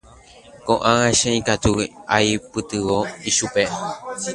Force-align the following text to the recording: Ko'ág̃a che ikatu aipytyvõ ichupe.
Ko'ág̃a 0.65 1.09
che 1.19 1.29
ikatu 1.39 1.71
aipytyvõ 2.15 2.97
ichupe. 3.29 3.63